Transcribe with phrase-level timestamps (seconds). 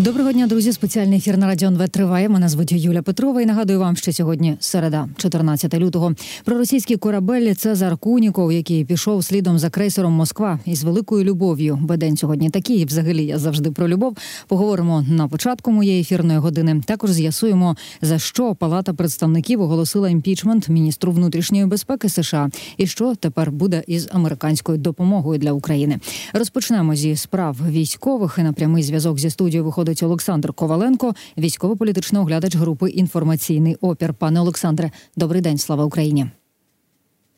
[0.00, 0.72] Доброго дня, друзі.
[0.72, 2.28] Спеціальний ефір на радіо НВ триває.
[2.28, 3.42] Мене звуть Юля Петрова.
[3.42, 6.14] І нагадую вам, що сьогодні середа, 14 лютого.
[6.44, 11.78] Про російський корабель Цезар Куніков, який пішов слідом за крейсером Москва із великою любов'ю.
[11.82, 12.84] Бедень сьогодні такий.
[12.84, 14.16] Взагалі я завжди про любов.
[14.48, 16.82] Поговоримо на початку моєї ефірної години.
[16.86, 23.50] Також з'ясуємо за що Палата представників оголосила імпічмент міністру внутрішньої безпеки США і що тепер
[23.52, 25.98] буде із американською допомогою для України.
[26.32, 32.22] Розпочнемо зі справ військових і на прямий зв'язок зі студією виходить виходить Олександр Коваленко, військово-політичний
[32.22, 34.14] оглядач групи інформаційний опір.
[34.14, 36.26] Пане Олександре, добрий день, слава Україні.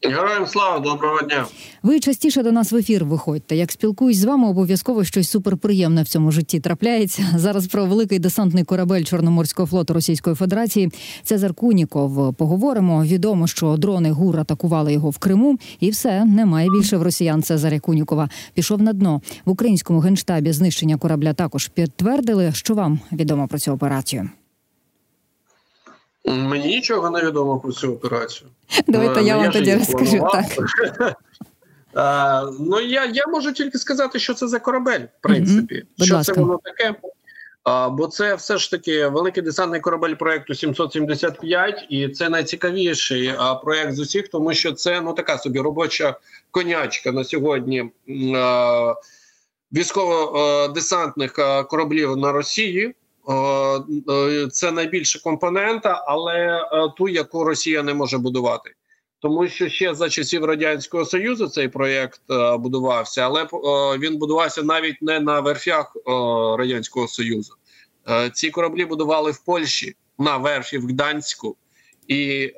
[0.04, 1.46] Героям слава доброго дня.
[1.82, 3.56] Ви частіше до нас в ефір виходьте.
[3.56, 7.22] Як спілкуюсь з вами, обов'язково щось суперприємне в цьому житті трапляється.
[7.36, 10.90] Зараз про великий десантний корабель Чорноморського флоту Російської Федерації.
[11.22, 12.34] Цезар Куніков.
[12.34, 13.04] Поговоримо.
[13.04, 17.42] Відомо, що дрони ГУР атакували його в Криму, і все немає більше в росіян.
[17.42, 20.52] Цезаря Кунікова пішов на дно в українському генштабі.
[20.52, 22.52] Знищення корабля також підтвердили.
[22.52, 24.30] Що вам відомо про цю операцію?
[26.24, 28.50] Мені нічого не відомо про цю операцію.
[28.86, 30.28] Давайте е, я вам тоді розкажу.
[30.32, 30.44] так.
[31.94, 36.04] А, ну я я можу тільки сказати, що це за корабель, в принципі, mm-hmm.
[36.04, 36.94] що це воно таке.
[37.64, 43.54] А, Бо це все ж таки великий десантний корабель проекту 775, і це найцікавіший а,
[43.54, 46.16] проект з усіх, тому що це ну така собі робоча
[46.50, 47.90] конячка на сьогодні
[49.72, 51.32] військово-десантних
[51.68, 52.94] кораблів на Росії.
[53.28, 58.70] Е, це найбільша компонента, але е, ту, яку Росія не може будувати.
[59.20, 63.44] Тому що ще за часів радянського союзу цей проєкт е, будувався, але
[63.98, 65.96] він будувався навіть не на верфях
[66.58, 67.54] радянського союзу.
[68.32, 71.56] Ці кораблі будували в Польщі на верфі в Гданську,
[72.08, 72.52] і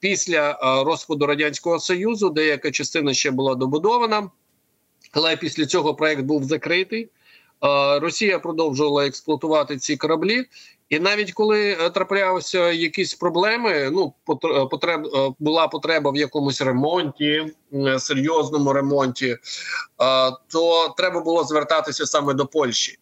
[0.00, 4.30] після розпаду радянського союзу деяка частина ще була добудована,
[5.12, 7.08] але після цього проєкт був закритий.
[8.00, 10.44] Росія продовжувала експлуатувати ці кораблі,
[10.88, 16.60] і навіть коли е, траплялися якісь проблеми, ну е, потреб е, була потреба в якомусь
[16.60, 17.46] ремонті,
[17.98, 19.36] серйозному ремонті,
[20.48, 22.98] то треба було звертатися саме до Польщі.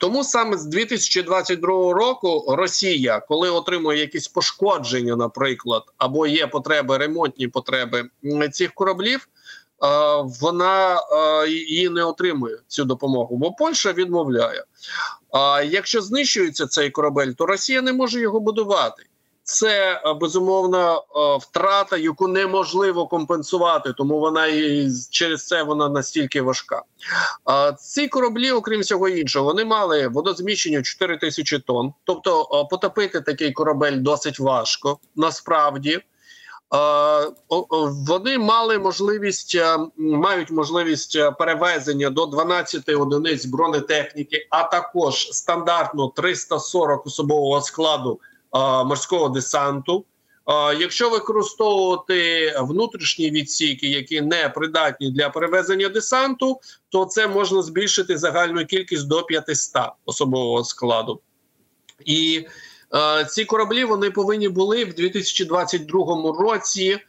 [0.00, 7.48] Тому саме з 2022 року Росія, коли отримує якісь пошкодження, наприклад, або є потреби ремонтні
[7.48, 8.04] потреби
[8.52, 9.28] цих кораблів
[10.40, 11.00] вона
[11.48, 14.64] її не отримує цю допомогу, бо Польща відмовляє.
[15.32, 19.02] А якщо знищується цей корабель, то Росія не може його будувати.
[19.46, 21.04] Це безумовно
[21.40, 26.82] втрата, яку неможливо компенсувати, тому вона і через це вона настільки важка.
[27.78, 31.92] Ці кораблі, окрім всього іншого, вони мали водозміщення 4 тисячі тонн.
[32.04, 36.00] Тобто потопити такий корабель досить важко насправді.
[38.06, 46.08] Вони мали можливість е, мають можливість е, перевезення до 12 одиниць бронетехніки, а також стандартно
[46.08, 48.20] 340 особового складу
[48.84, 50.04] морського десанту.
[50.78, 58.66] Якщо використовувати внутрішні відсіки, які не придатні для перевезення десанту, то це можна збільшити загальну
[58.66, 61.20] кількість до 500 особового складу.
[62.04, 62.50] І Е,
[63.30, 67.00] ці кораблі вони повинні були в 2022 році е,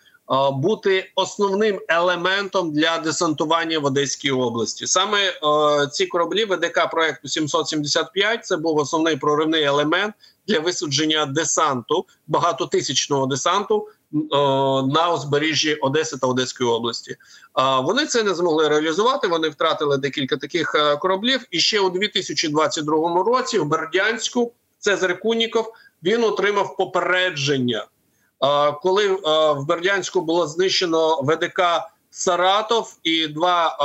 [0.54, 4.88] бути основним елементом для десантування в Одеській області.
[4.88, 5.34] Саме е,
[5.92, 10.14] ці кораблі ВДК проекту 775 це був основний проривний елемент
[10.48, 13.88] для висадження десанту багатотисячного десанту.
[14.88, 17.16] На узбережжі Одеси та Одеської області
[17.84, 19.28] вони це не змогли реалізувати.
[19.28, 21.46] Вони втратили декілька таких кораблів.
[21.52, 24.54] І ще у 2022 році в Бердянську
[24.86, 25.74] Цезар Куніков
[26.04, 27.86] він отримав попередження.
[28.82, 29.08] Коли
[29.54, 31.62] в Бердянську було знищено ВДК
[32.10, 33.78] Саратов і два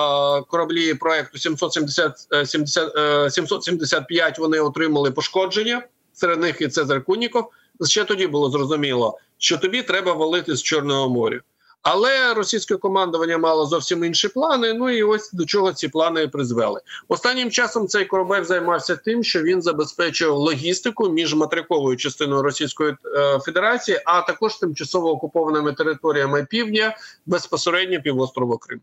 [0.49, 2.93] кораблі проекту 770, 70,
[3.33, 5.83] 775 Вони отримали пошкодження.
[6.13, 7.51] Серед них і Цезар Куніков.
[7.85, 11.41] Ще тоді було зрозуміло, що тобі треба валити з Чорного моря.
[11.83, 14.73] Але російське командування мало зовсім інші плани.
[14.73, 16.81] Ну і ось до чого ці плани призвели.
[17.09, 23.39] Останнім часом цей корабель займався тим, що він забезпечував логістику між материковою частиною Російської е,
[23.39, 26.97] Федерації, а також тимчасово окупованими територіями півдня
[27.27, 28.81] безпосередньо півострова Крим.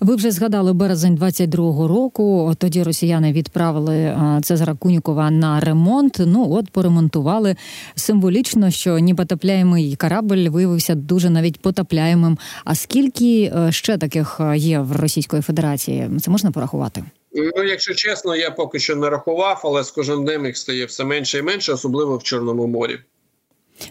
[0.00, 2.54] Ви вже згадали березень 22-го року.
[2.58, 6.16] Тоді росіяни відправили Цезара Кунікова на ремонт.
[6.26, 7.56] Ну от поремонтували
[7.94, 12.38] символічно, що непотопляємий корабль виявився дуже навіть потопляємим.
[12.64, 16.10] А скільки е, ще таких е, є в Російської Федерації?
[16.20, 17.04] Це можна порахувати?
[17.32, 21.04] Ну, якщо чесно, я поки що не рахував, але з кожним днем їх стає все
[21.04, 22.98] менше і менше, особливо в Чорному морі.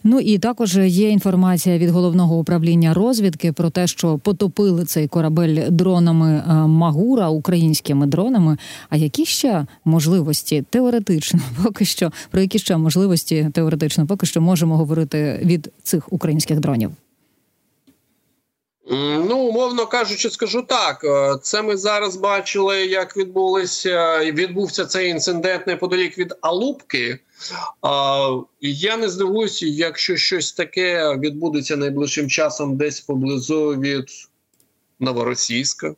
[0.03, 5.69] Ну і також є інформація від головного управління розвідки про те, що потопили цей корабель
[5.69, 8.57] дронами е, Магура українськими дронами.
[8.89, 14.77] А які ще можливості теоретично, поки що про які ще можливості теоретично, поки що можемо
[14.77, 16.91] говорити від цих українських дронів?
[19.29, 21.03] Ну, умовно кажучи, скажу так.
[21.03, 27.19] Е, це ми зараз бачили, як відбулося відбувся цей інцидент неподалік від Алубки.
[28.61, 34.09] Я не здивуюся, якщо щось таке відбудеться найближчим часом десь поблизу від
[34.99, 35.95] Новоросійська.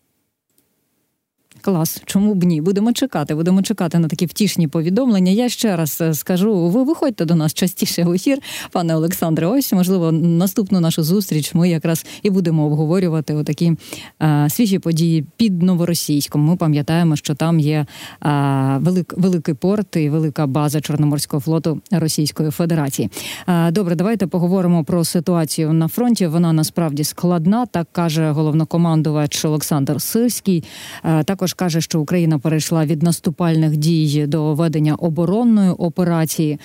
[1.62, 2.62] Клас, чому б ні?
[2.62, 3.36] Будемо чекати.
[3.36, 5.31] Будемо чекати на такі втішні повідомлення.
[5.31, 8.38] Я ще раз е, скажу: ви виходьте до нас частіше в ефір,
[8.71, 9.48] пане Олександре.
[9.48, 13.74] Ось можливо, наступну нашу зустріч ми якраз і будемо обговорювати отакі
[14.19, 16.42] а, свіжі події під новоросійськом.
[16.42, 17.86] Ми пам'ятаємо, що там є
[18.19, 23.09] а, велик, великий порт і велика база Чорноморського флоту Російської Федерації.
[23.45, 26.27] А, добре, давайте поговоримо про ситуацію на фронті.
[26.27, 30.63] Вона насправді складна, так каже головнокомандувач Олександр Сирський.
[31.03, 36.59] А, також каже, що Україна перейшла від наступальних дій до ведення оборонної операції.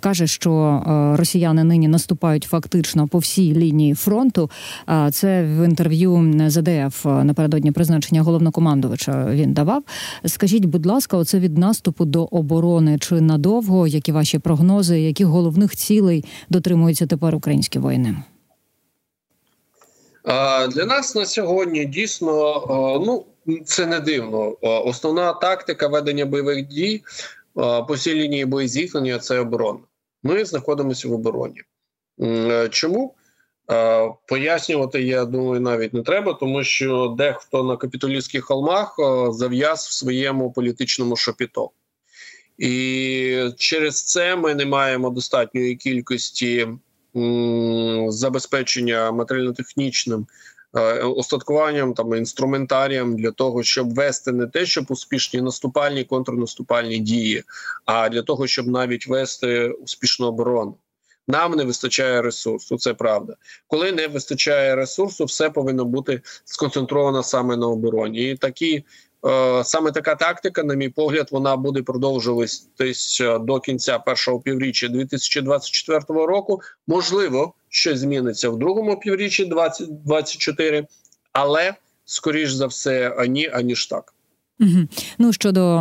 [0.00, 0.82] Каже, що
[1.18, 4.50] росіяни нині наступають фактично по всій лінії фронту.
[5.10, 9.82] Це в інтерв'ю ЗДФ напередодні призначення головнокомандувача він давав.
[10.24, 13.86] Скажіть, будь ласка, оце від наступу до оборони чи надовго?
[13.86, 15.00] Які ваші прогнози?
[15.00, 18.16] Яких головних цілей дотримуються тепер українські воїни?
[20.74, 22.64] Для нас на сьогодні дійсно
[23.06, 23.24] ну
[23.64, 24.56] це не дивно.
[24.60, 27.02] Основна тактика ведення бойових дій
[27.54, 29.80] по всій лінії боєзіткнення– це оборона.
[30.22, 31.62] Ми знаходимося в обороні.
[32.20, 33.14] Е, чому?
[34.26, 38.96] Пояснювати, я думаю, навіть не треба, тому що дехто на капітолійських холмах
[39.30, 41.70] зав'яз в своєму політичному шопіто.
[42.58, 46.68] І через це ми не маємо достатньої кількості
[48.08, 50.26] забезпечення матеріально-технічним
[50.74, 57.44] Е, устаткуванням там інструментарієм для того, щоб вести не те, щоб успішні наступальні контрнаступальні дії,
[57.84, 60.76] а для того, щоб навіть вести успішну оборону.
[61.28, 63.36] Нам не вистачає ресурсу, це правда.
[63.66, 68.30] Коли не вистачає ресурсу, все повинно бути сконцентровано саме на обороні.
[68.30, 68.84] І такі
[69.64, 76.00] саме така тактика, на мій погляд, вона буде продовжуватись е, до кінця першого півріччя 2024
[76.08, 76.60] року.
[76.86, 80.86] Можливо, щось зміниться в другому півріччі 2024,
[81.32, 81.74] але
[82.04, 84.15] скоріш за все, ані аніж так.
[84.60, 84.86] Угу.
[85.18, 85.80] Ну щодо е,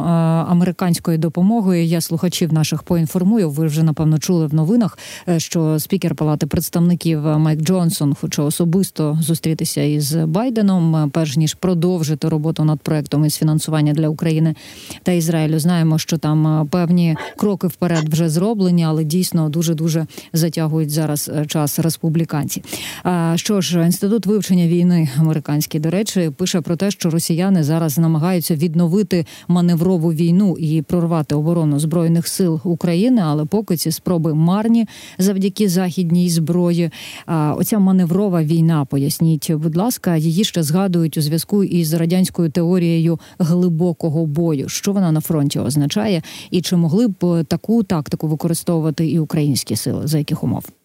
[0.49, 3.49] американської допомоги, я слухачів наших поінформую.
[3.49, 4.97] Ви вже напевно чули в новинах,
[5.29, 11.37] е, що спікер Палати представників е, Майк Джонсон хоче особисто зустрітися із Байденом, е, перш
[11.37, 14.55] ніж продовжити роботу над проектом із фінансування для України
[15.03, 15.59] та Ізраїлю.
[15.59, 21.79] Знаємо, що там певні кроки вперед вже зроблені, але дійсно дуже дуже затягують зараз час
[21.79, 22.63] республіканці.
[23.03, 27.97] А що ж, інститут вивчення війни американський до речі пише про те, що росіяни зараз
[27.97, 34.87] намагаються відновити маневрову війну і прорвати оборону збройних сил України, але поки ці спроби марні
[35.17, 36.89] завдяки західній зброї.
[37.25, 43.19] А оця маневрова війна, поясніть, будь ласка, її ще згадують у зв'язку із радянською теорією
[43.39, 44.69] глибокого бою.
[44.69, 46.21] Що вона на фронті означає,
[46.51, 50.84] і чи могли б таку тактику використовувати і українські сили за яких умов?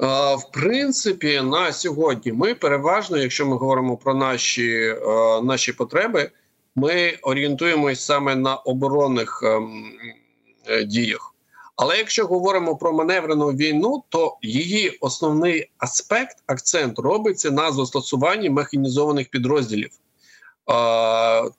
[0.00, 4.96] В принципі, на сьогодні ми переважно, якщо ми говоримо про наші е,
[5.42, 6.30] наші потреби,
[6.74, 9.92] ми орієнтуємось саме на оборонних ем,
[10.66, 11.34] е, діях.
[11.76, 19.28] Але якщо говоримо про маневрену війну, то її основний аспект, акцент робиться на застосуванні механізованих
[19.28, 19.90] підрозділів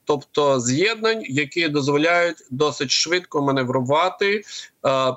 [0.06, 4.44] тобто з'єднань, які дозволяють досить швидко маневрувати,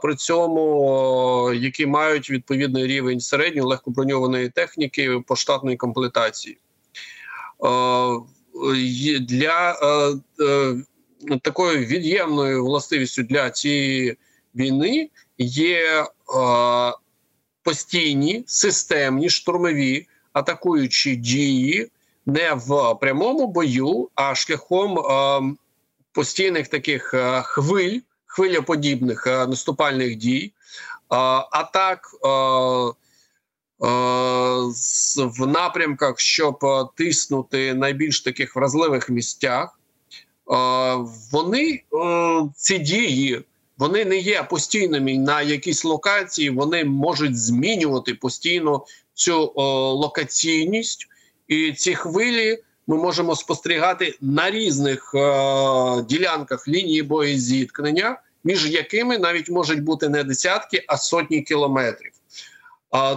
[0.02, 6.58] при цьому які мають відповідний рівень середньої легкоброньованої техніки по штатної комплектації.
[9.20, 9.78] Для
[10.40, 14.16] е, такою від'ємною властивістю для цієї
[14.54, 16.06] війни є
[17.62, 21.90] постійні системні штурмові атакуючі дії
[22.26, 25.54] не в прямому бою, а шляхом е,
[26.12, 31.16] постійних таких е, хвиль, хвилеподібних е, наступальних дій, е,
[31.50, 32.94] атак е, е,
[35.16, 36.58] в напрямках, щоб
[36.96, 39.78] тиснути найбільш таких вразливих місцях.
[41.32, 41.82] Вони
[42.56, 43.44] ці дії.
[43.78, 51.08] Вони не є постійними на якійсь локації, вони можуть змінювати постійно цю о, локаційність
[51.48, 59.50] і ці хвилі ми можемо спостерігати на різних е ділянках лінії боєзіткнення, між якими навіть
[59.50, 62.12] можуть бути не десятки, а сотні кілометрів.
[62.90, 63.16] А,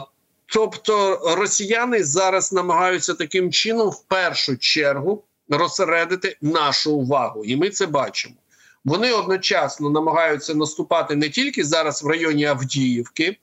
[0.49, 7.85] Тобто росіяни зараз намагаються таким чином в першу чергу розсередити нашу увагу, і ми це
[7.85, 8.35] бачимо.
[8.85, 13.37] Вони одночасно намагаються наступати не тільки зараз в районі Авдіївки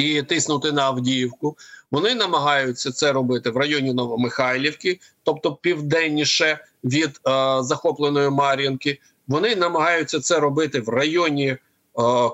[0.00, 1.56] і тиснути на Авдіївку.
[1.90, 7.20] Вони намагаються це робити в районі Новомихайлівки, тобто південніше від е,
[7.62, 8.98] захопленої Мар'їнки.
[9.28, 11.58] Вони намагаються це робити в районі е,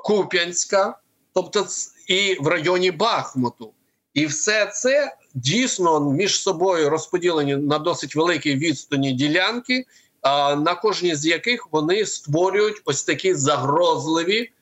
[0.04, 0.99] Куп'янська,
[1.35, 1.66] тобто
[2.08, 3.73] і в районі Бахмуту.
[4.14, 9.85] І все це дійсно між собою розподілені на досить великій відстані ділянки,
[10.23, 14.55] а на кожній з яких вони створюють ось такі загрозливі е, е,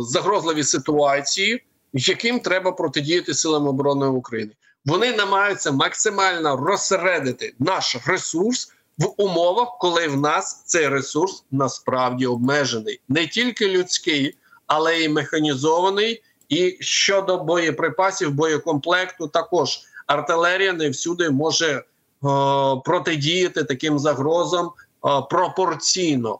[0.00, 4.52] загрозливі ситуації, яким треба протидіяти силам оборони України.
[4.84, 13.00] Вони намагаються максимально розсередити наш ресурс в умовах, коли в нас цей ресурс насправді обмежений,
[13.08, 16.22] не тільки людський, але й механізований.
[16.48, 21.82] І щодо боєприпасів, боєкомплекту, також артилерія не всюди може е,
[22.84, 24.70] протидіяти таким загрозам е,
[25.30, 26.38] пропорційно.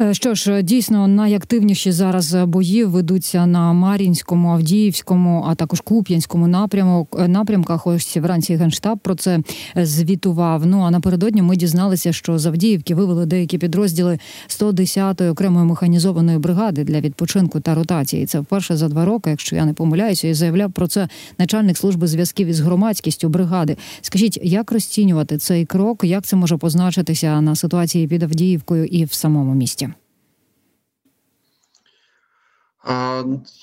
[0.00, 7.06] Е, що ж, дійсно найактивніші зараз бої ведуться на Мар'їнському, Авдіївському, а також Куп'янському напряму
[7.18, 7.86] е, напрямках.
[7.86, 9.40] Ось вранці генштаб про це
[9.76, 10.66] звітував.
[10.66, 16.84] Ну а напередодні ми дізналися, що з Авдіївки вивели деякі підрозділи 110-ї окремої механізованої бригади
[16.84, 18.26] для відпочинку та ротації.
[18.26, 22.06] Це вперше за два роки, якщо я не помиляюся, і заявляв про це начальник служби
[22.06, 23.76] зв'язків із громадськістю бригади.
[24.00, 26.04] Скажіть, як розцінювати цей крок?
[26.04, 29.94] Як це може позначитися на ситуації під Авдіївкою і в самому місті?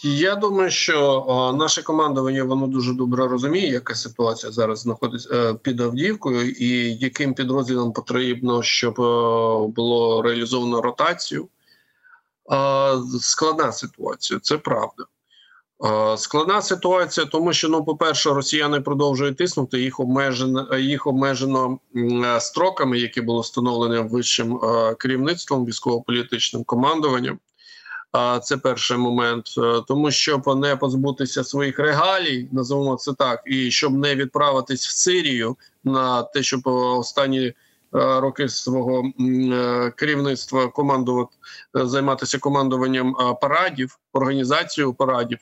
[0.04, 5.82] Я думаю, що наше командування воно дуже добре розуміє, яка ситуація зараз знаходиться е, під
[5.82, 11.48] Авдіївкою, і яким підрозділам потрібно, щоб е, було реалізовано ротацію.
[13.20, 15.06] Складна ситуація, це правда.
[16.18, 21.80] Складна ситуація, тому що ну, по-перше, росіяни продовжують тиснути їх обмежено їх обмежено
[22.40, 24.60] строками, які були встановлені вищим
[24.98, 27.40] керівництвом військово-політичним командуванням.
[28.44, 33.94] Це перший момент, е, тому щоб не позбутися своїх регалій, називаємо це так, і щоб
[33.94, 37.54] не відправитись в Сирію на те, щоб останні е,
[37.94, 41.36] роки свого е, керівництва командувати
[41.74, 45.40] займатися командуванням парадів, організацією парадів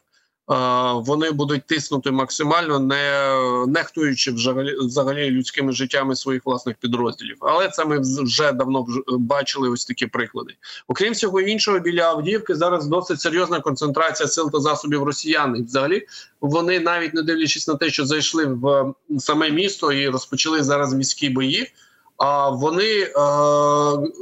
[0.95, 3.31] вони будуть тиснути максимально, не
[3.67, 4.31] нехтуючи
[4.79, 7.37] взагалі людськими життями своїх власних підрозділів.
[7.39, 10.53] Але це ми вже давно бачили ось такі приклади.
[10.87, 15.55] Окрім всього іншого, біля Авдіївки зараз досить серйозна концентрація сил та засобів росіян.
[15.57, 16.05] І взагалі
[16.41, 21.29] вони навіть не дивлячись на те, що зайшли в саме місто і розпочали зараз міські
[21.29, 21.71] бої.
[22.17, 23.11] А вони е,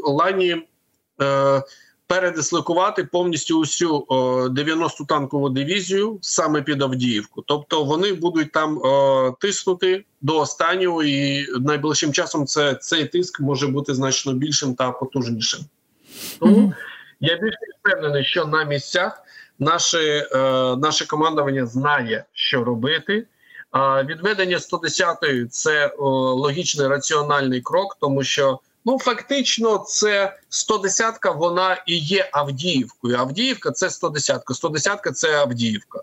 [0.06, 0.68] лані.
[1.22, 1.64] Е,
[2.08, 4.06] передислокувати повністю усю
[4.50, 7.42] 90-ту танкову дивізію саме під Авдіївку.
[7.42, 13.68] Тобто вони будуть там о, тиснути до останнього, і найближчим часом це цей тиск може
[13.68, 15.60] бути значно більшим та потужнішим.
[16.40, 16.74] Тому mm -hmm.
[17.20, 19.22] я більш впевнений, що на місцях
[19.60, 20.40] наше, е,
[20.76, 23.28] наше командування знає, що робити.
[23.72, 31.84] А відведення 110-ї– це о, логічний раціональний крок, тому що Ну, фактично, це 110-ка, вона
[31.88, 33.18] і є Авдіївкою.
[33.18, 36.02] Авдіївка це 110-ка, 110-ка це Авдіївка.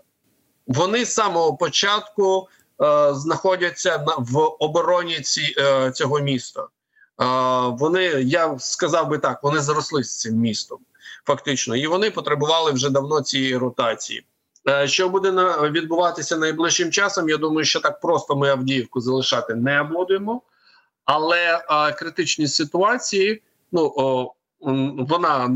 [0.67, 2.47] Вони з самого початку
[2.81, 6.61] е, знаходяться на, в обороні ці, е, цього міста.
[6.61, 6.67] Е,
[7.67, 10.79] вони, я сказав би так, вони заросли з цим містом,
[11.25, 14.25] фактично, і вони потребували вже давно цієї ротації.
[14.69, 17.29] Е, що буде на, відбуватися найближчим часом?
[17.29, 20.41] Я думаю, що так просто ми Авдіївку залишати не будемо.
[21.05, 23.41] Але а, критичні ситуації,
[23.71, 24.33] ну о,
[25.09, 25.47] вона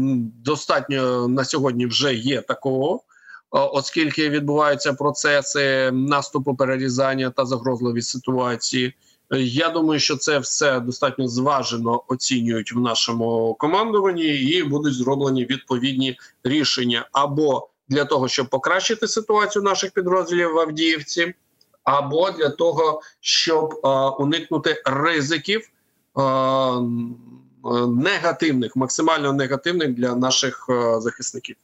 [0.44, 3.02] достатньо на сьогодні вже є такого,
[3.50, 8.94] оскільки відбуваються процеси наступу перерізання та загрозливі ситуації.
[9.32, 16.20] Я думаю, що це все достатньо зважено оцінюють в нашому командуванні, і будуть зроблені відповідні
[16.44, 21.34] рішення або для того, щоб покращити ситуацію наших підрозділів в Авдіївці
[21.88, 23.88] або для того, щоб е,
[24.24, 25.70] уникнути ризиків
[26.18, 26.22] е,
[27.88, 31.56] негативних, максимально негативних для наших е, захисників.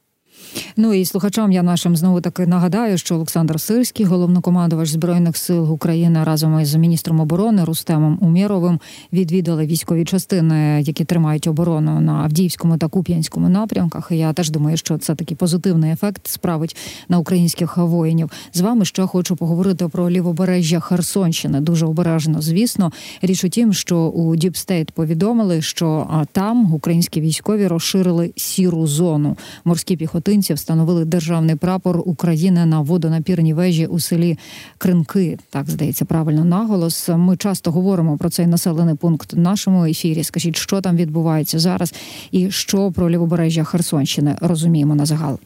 [0.76, 6.24] Ну і слухачам я нашим знову таки нагадаю, що Олександр Сирський, головнокомандувач збройних сил України,
[6.24, 8.80] разом із міністром оборони Рустемом Умєровим
[9.12, 14.08] відвідали військові частини, які тримають оборону на Авдіївському та Куп'янському напрямках.
[14.10, 16.76] І Я теж думаю, що це такий позитивний ефект справить
[17.08, 18.30] на українських воїнів.
[18.52, 21.60] З вами ще хочу поговорити про лівобережжя Херсонщини.
[21.60, 22.92] Дуже обережно, звісно.
[23.22, 29.36] Річ у тім, що у DeepState повідомили, що там українські військові розширили сіру зону.
[29.64, 29.96] Морські
[30.34, 34.38] піхотинці встановили державний прапор України на водонапірній вежі у селі
[34.78, 35.38] Кринки.
[35.50, 37.08] Так здається, правильно наголос.
[37.08, 40.24] Ми часто говоримо про цей населений пункт в нашому ефірі.
[40.24, 41.94] Скажіть, що там відбувається зараз,
[42.30, 45.38] і що про лівобережжя Херсонщини розуміємо на загал.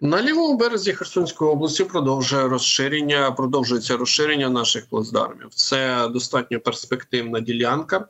[0.00, 5.48] На лівому березі Херсонської області продовжує розширення, продовжується розширення наших плацдармів.
[5.54, 8.06] Це достатньо перспективна ділянка.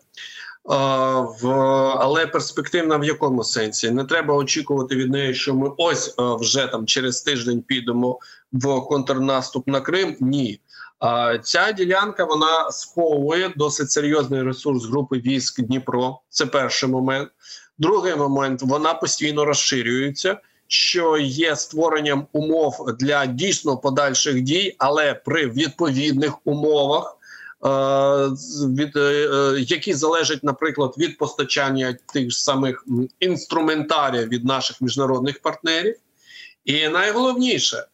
[0.64, 1.46] В
[2.00, 6.86] але перспективна в якому сенсі не треба очікувати від неї, що ми ось вже там
[6.86, 8.18] через тиждень підемо
[8.52, 10.16] в контрнаступ на Крим.
[10.20, 10.60] Ні,
[11.42, 16.18] ця ділянка вона сховує досить серйозний ресурс групи військ Дніпро.
[16.28, 17.28] Це перший момент.
[17.78, 25.46] Другий момент вона постійно розширюється, що є створенням умов для дійсно подальших дій, але при
[25.46, 27.18] відповідних умовах.
[27.64, 27.68] Е,
[28.66, 32.86] від е, які залежать, наприклад, від постачання тих ж самих
[33.20, 35.96] інструментарів від наших міжнародних партнерів,
[36.64, 37.86] і найголовніше, е,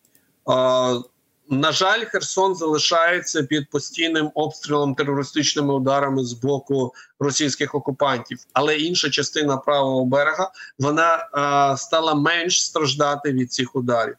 [1.50, 9.10] на жаль, Херсон залишається під постійним обстрілом терористичними ударами з боку російських окупантів, але інша
[9.10, 11.28] частина правого берега вона
[11.76, 14.16] стала менш страждати від цих ударів,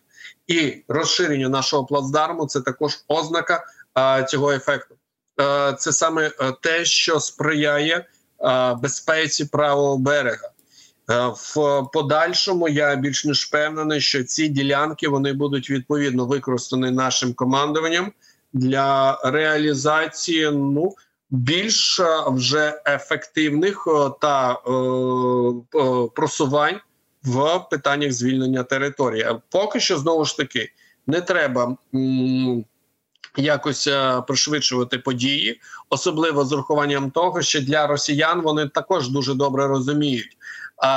[0.47, 3.65] і розширення нашого плацдарму це також ознака
[4.29, 4.98] цього ефекту.
[5.39, 10.49] Е, це саме е, те, що сприяє е, безпеці правого берега.
[11.33, 18.11] В подальшому я більш ніж впевнений, що ці ділянки вони будуть відповідно використані нашим командуванням
[18.53, 20.95] для реалізації ну
[21.29, 23.87] більш вже ефективних
[24.21, 24.57] та е,
[26.15, 26.79] просувань
[27.23, 29.27] в питаннях звільнення території.
[29.49, 30.71] Поки що знову ж таки
[31.07, 31.77] не треба.
[31.95, 32.65] М
[33.37, 39.67] якось е, пришвидшувати події, особливо з урахуванням того, що для росіян вони також дуже добре
[39.67, 40.37] розуміють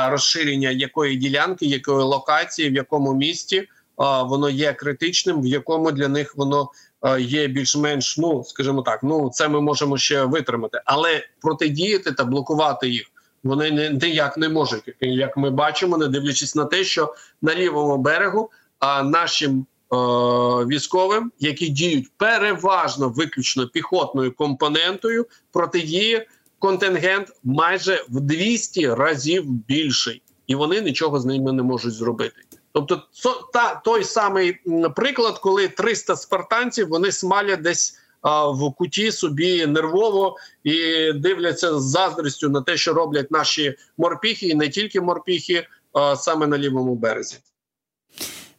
[0.09, 6.37] розширення якої ділянки, якої локації, в якому місті воно є критичним, в якому для них
[6.37, 6.71] воно
[7.19, 12.89] є більш-менш, ну скажімо так, ну це ми можемо ще витримати, але протидіяти та блокувати
[12.89, 13.07] їх.
[13.45, 17.97] Вони не ніяк не можуть, як ми бачимо, не дивлячись на те, що на лівому
[17.97, 19.72] берегу а нашим Е,
[20.67, 26.27] військовим, які діють переважно виключно піхотною компонентою, протидіє
[26.59, 32.37] контингент майже в 200 разів більший, і вони нічого з ними не можуть зробити.
[32.73, 33.03] Тобто,
[33.53, 34.59] та той самий
[34.97, 41.83] приклад, коли 300 спартанців вони смалять десь а, в куті собі нервово і дивляться з
[41.83, 46.95] заздрістю на те, що роблять наші морпіхи, і не тільки морпіхи, а саме на лівому
[46.95, 47.39] березі.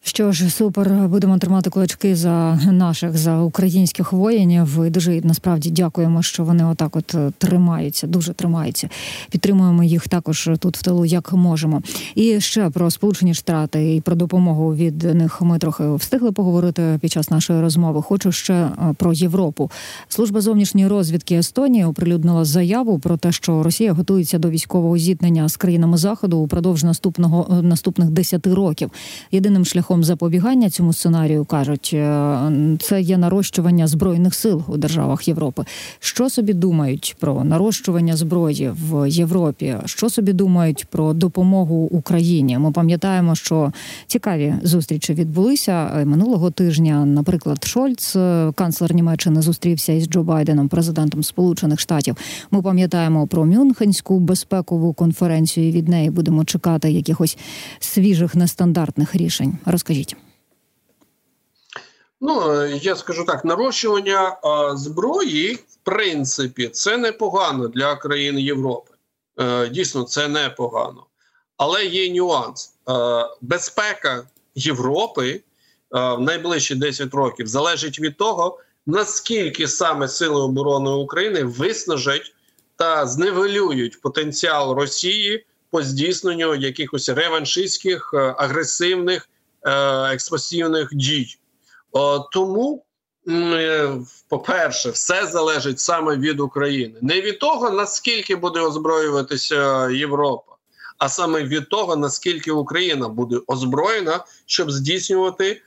[0.05, 4.85] Що ж, супер, будемо тримати кулачки за наших за українських воїнів.
[4.87, 8.89] І Дуже насправді дякуємо, що вони отак от е, тримаються, дуже тримаються.
[9.31, 11.81] Підтримуємо їх також тут в тилу, як можемо.
[12.15, 17.11] І ще про сполучені штати і про допомогу від них ми трохи встигли поговорити під
[17.11, 18.01] час нашої розмови.
[18.01, 19.71] Хочу ще е, про Європу.
[20.07, 25.57] Служба зовнішньої розвідки Естонії оприлюднила заяву про те, що Росія готується до військового зіткнення з
[25.57, 28.91] країнами заходу упродовж наступного е, наступних 10 років.
[29.31, 32.37] Єдиним шляхом запобігання цьому сценарію кажуть, е,
[32.79, 35.65] це є нарощування збройних сил у державах Європи.
[35.99, 39.75] Що собі думають про нарощування зброї в Європі?
[39.85, 42.57] Що собі думають про допомогу Україні?
[42.57, 43.71] Ми пам'ятаємо, що
[44.07, 47.05] цікаві зустрічі відбулися е, минулого тижня.
[47.05, 52.15] Наприклад, Шольц, е, канцлер Німеччини, зустрівся із Джо Байденом, президентом Сполучених Штатів.
[52.51, 55.71] Ми пам'ятаємо про Мюнхенську безпекову конференцію.
[55.71, 57.37] Від неї будемо чекати якихось
[57.79, 59.57] свіжих нестандартних рішень.
[59.83, 60.15] Розкажіть.
[62.21, 64.37] Ну я скажу так: нарощування
[64.73, 68.93] зброї, в принципі, це непогано для країн Європи.
[69.39, 71.05] Е, Дійсно, це непогано.
[71.57, 72.75] Але є нюанс.
[72.89, 72.93] Е,
[73.41, 75.41] безпека Європи е,
[75.91, 82.33] в найближчі 10 років залежить від того, наскільки саме Сили оборони України виснажать
[82.75, 89.29] та зневелюють потенціал Росії по здійсненню якихось реваншистських агресивних
[90.13, 91.37] експансивних дій.
[92.31, 92.85] Тому,
[93.29, 93.91] е,
[94.29, 100.51] по-перше, все залежить саме від України, не від того наскільки буде озброюватися Європа,
[100.97, 105.61] а саме від того наскільки Україна буде озброєна, щоб здійснювати е,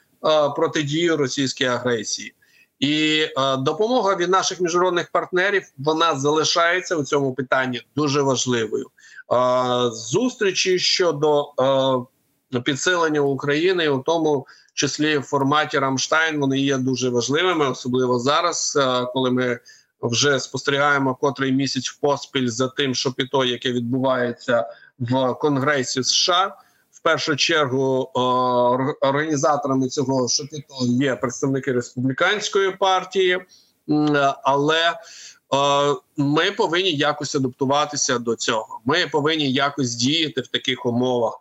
[0.56, 2.34] протидію російській агресії.
[2.78, 8.86] І е, допомога від наших міжнародних партнерів вона залишається у цьому питанні дуже важливою.
[9.32, 12.15] Е, зустрічі щодо е,
[12.64, 19.06] підсилення України, у тому числі в форматі Рамштайн, вони є дуже важливими, особливо зараз, е,
[19.12, 19.58] коли ми
[20.02, 24.66] вже спостерігаємо котрий місяць в поспіль за тим, що піто, яке відбувається
[24.98, 26.56] в Конгресі США.
[26.92, 28.10] В першу чергу
[29.00, 33.38] організаторами цього шопіту є представники республіканської партії,
[34.42, 34.98] але
[36.16, 38.80] ми повинні якось адаптуватися до цього.
[38.84, 41.40] Ми повинні якось діяти в таких умовах,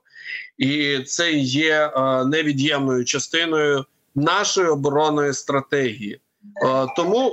[0.57, 1.91] і це є
[2.25, 3.85] невід'ємною частиною
[4.15, 6.19] нашої оборонної стратегії.
[6.95, 7.31] Тому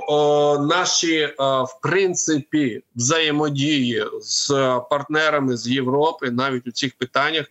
[0.69, 4.49] наші в принципі взаємодії з
[4.89, 7.45] партнерами з Європи навіть у цих питаннях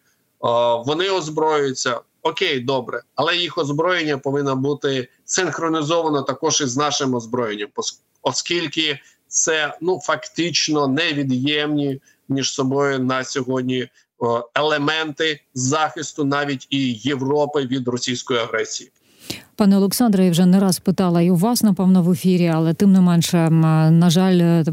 [0.87, 2.00] вони озброюються.
[2.22, 7.68] Окей, добре, але їх озброєння повинно бути синхронізовано також із нашим озброєнням,
[8.22, 13.88] оскільки це ну фактично невід'ємні між собою на сьогодні
[14.54, 18.90] елементи захисту навіть і Європи від російської агресії.
[19.56, 22.92] Пане Олександре, я вже не раз питала і у вас, напевно, в ефірі, але тим
[22.92, 24.64] не менше, на жаль, е,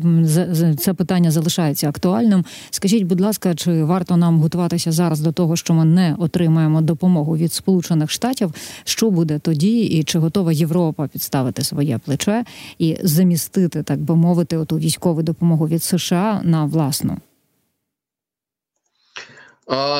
[0.79, 2.45] це питання залишається актуальним.
[2.69, 7.37] Скажіть, будь ласка, чи варто нам готуватися зараз до того, що ми не отримаємо допомогу
[7.37, 8.53] від Сполучених Штатів?
[8.83, 12.45] Що буде тоді, і чи готова Європа підставити своє плече
[12.79, 17.17] і замістити, так би мовити, оту військову допомогу від США на власну?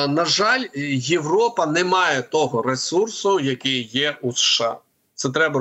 [0.08, 4.78] На жаль, Європа не має того ресурсу, який є у США.
[5.14, 5.60] Це треба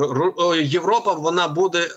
[0.55, 1.13] Європа.
[1.13, 1.93] Вона буде е,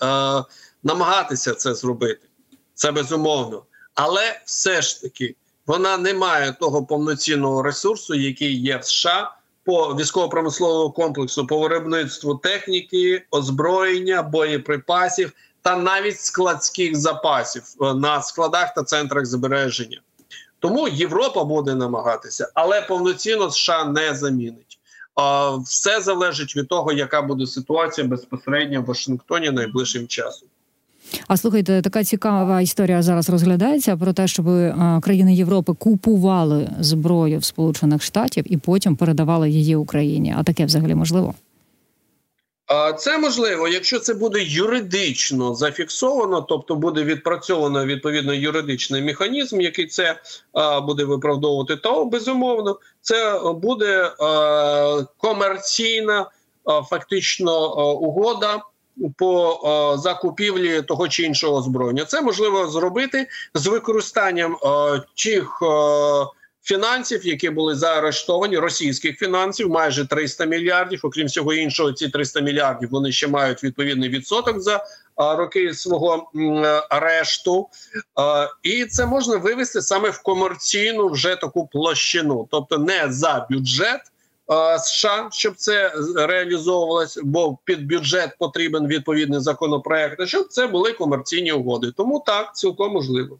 [0.82, 2.28] намагатися це зробити.
[2.74, 3.62] Це безумовно,
[3.94, 5.34] але все ж таки
[5.66, 12.34] вона не має того повноцінного ресурсу, який є в США по військово-промисловому комплексу, по виробництву
[12.34, 20.00] техніки, озброєння, боєприпасів та навіть складських запасів е, на складах та центрах збереження.
[20.62, 24.78] Тому Європа буде намагатися, але повноцінно США не замінить.
[25.64, 30.48] Все залежить від того, яка буде ситуація безпосередньо в Вашингтоні найближчим часом.
[31.28, 34.46] А слухайте, така цікава історія зараз розглядається про те, щоб
[35.02, 40.34] країни Європи купували зброю в Сполучених Штатів і потім передавали її Україні.
[40.38, 41.34] А таке взагалі можливо?
[42.98, 50.20] Це можливо, якщо це буде юридично зафіксовано, тобто буде відпрацьовано відповідно юридичний механізм, який це
[50.82, 54.12] буде виправдовувати, то безумовно це буде
[55.16, 56.30] комерційна
[56.90, 58.62] фактично угода
[59.18, 59.58] по
[59.98, 62.04] закупівлі того чи іншого озброєння.
[62.04, 64.56] Це можливо зробити з використанням
[65.24, 65.62] тих
[66.62, 71.00] фінансів, які були заарештовані, російських фінансів, майже 300 мільярдів.
[71.02, 74.84] Окрім всього іншого, ці 300 мільярдів вони ще мають відповідний відсоток за
[75.16, 76.30] роки свого
[76.90, 77.68] арешту,
[78.62, 84.00] і це можна вивести саме в комерційну вже таку площину, тобто не за бюджет.
[84.78, 91.92] США, щоб це реалізовувалось, бо під бюджет потрібен відповідний законопроект, щоб це були комерційні угоди.
[91.96, 93.38] Тому так цілком можливо.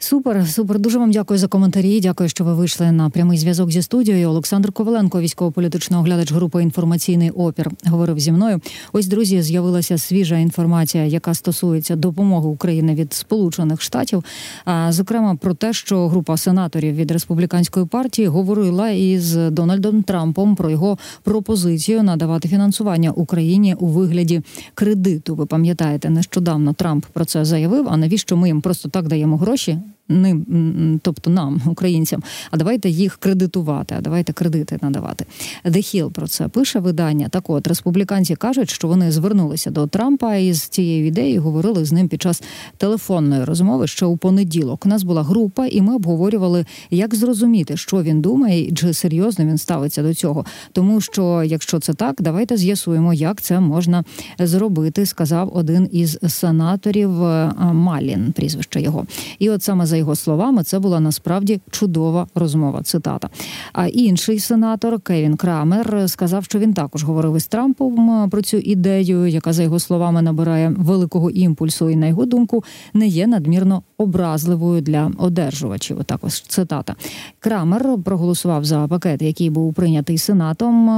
[0.00, 0.78] Супер, супер.
[0.78, 2.00] Дуже вам дякую за коментарі.
[2.00, 4.28] Дякую, що ви вийшли на прямий зв'язок зі студією.
[4.28, 8.60] Олександр Коваленко, військово-політичний оглядач групи інформаційний опір, говорив зі мною.
[8.92, 14.24] Ось друзі, з'явилася свіжа інформація, яка стосується допомоги України від Сполучених Штатів.
[14.64, 20.70] А зокрема про те, що група сенаторів від республіканської партії говорила із Дональдом Трампом про
[20.70, 24.42] його пропозицію надавати фінансування Україні у вигляді
[24.74, 25.34] кредиту.
[25.34, 27.86] Ви пам'ятаєте, нещодавно Трамп про це заявив.
[27.90, 29.78] А навіщо ми їм просто так даємо гроші?
[30.08, 35.24] Ним, тобто нам, українцям, а давайте їх кредитувати, а давайте кредити надавати.
[35.64, 37.28] Hill про це пише видання.
[37.28, 42.08] Так от республіканці кажуть, що вони звернулися до Трампа із цією ідеєю, говорили з ним
[42.08, 42.42] під час
[42.76, 43.86] телефонної розмови.
[43.86, 48.72] Ще у понеділок у нас була група, і ми обговорювали, як зрозуміти, що він думає,
[48.72, 50.44] чи серйозно він ставиться до цього.
[50.72, 54.04] Тому що, якщо це так, давайте з'ясуємо, як це можна
[54.38, 59.06] зробити, сказав один із сенаторів е, Малін, прізвище його.
[59.38, 62.82] І от саме за його словами, це була насправді чудова розмова.
[62.82, 63.28] Цитата.
[63.72, 69.26] А інший сенатор Кевін Крамер сказав, що він також говорив із Трампом про цю ідею,
[69.26, 74.80] яка за його словами набирає великого імпульсу, і на його думку не є надмірно образливою
[74.80, 76.04] для одержувачів.
[76.04, 76.94] Також цитата
[77.40, 80.88] Крамер проголосував за пакет, який був прийнятий сенатом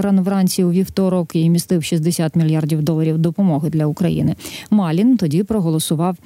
[0.00, 4.36] рано вранці у вівторок і містив 60 мільярдів доларів допомоги для України.
[4.70, 6.16] Малін тоді проголосував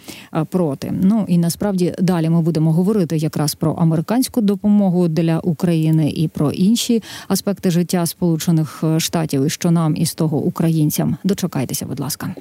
[0.51, 0.93] проти.
[1.03, 1.95] Ну і насправді студії.
[1.99, 8.07] Далі ми будемо говорити якраз про американську допомогу для України і про інші аспекти життя
[8.07, 11.17] Сполучених Штатів, і що нам із того українцям.
[11.25, 12.35] Дочекайтеся, будь ласка.